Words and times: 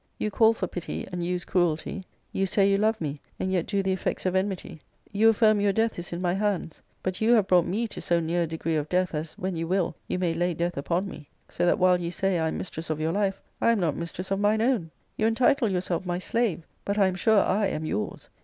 You 0.17 0.31
call 0.31 0.53
for 0.53 0.65
pity, 0.65 1.07
and 1.11 1.23
use 1.23 1.45
crudty; 1.45 2.05
you 2.31 2.47
say 2.47 2.67
you 2.67 2.79
love 2.79 2.99
me, 2.99 3.21
and 3.39 3.51
yet 3.51 3.67
do 3.67 3.83
the 3.83 3.91
effects 3.93 4.25
of 4.25 4.35
enmity; 4.35 4.81
you 5.11 5.29
affirm 5.29 5.61
your 5.61 5.73
death 5.73 5.99
is 5.99 6.11
in 6.11 6.19
my 6.23 6.33
hands, 6.33 6.81
but 7.03 7.21
you 7.21 7.33
have 7.33 7.45
brought 7.45 7.67
me 7.67 7.87
to 7.89 8.01
so 8.01 8.19
near 8.19 8.41
a 8.41 8.47
degree 8.47 8.75
of 8.75 8.89
death 8.89 9.13
as, 9.13 9.33
when 9.33 9.55
you 9.55 9.67
will, 9.67 9.95
you 10.07 10.17
may 10.17 10.33
lay 10.33 10.55
death 10.55 10.75
upon 10.75 11.07
me; 11.07 11.29
so 11.49 11.67
that 11.67 11.77
while 11.77 12.01
you 12.01 12.09
say 12.09 12.39
I 12.39 12.47
am 12.47 12.57
mistress 12.57 12.89
of 12.89 12.99
your 12.99 13.11
life, 13.11 13.43
I 13.61 13.69
am 13.69 13.79
not 13.79 13.95
mistress 13.95 14.31
of 14.31 14.39
mine 14.39 14.59
own. 14.63 14.89
You 15.17 15.27
entitle 15.27 15.69
yourself 15.69 16.03
my 16.03 16.17
slave^ 16.17 16.63
but 16.83 16.97
I 16.97 17.05
am 17.05 17.13
sure 17.13 17.39
I 17.43 17.67
am 17.67 17.85
yours. 17.85 18.31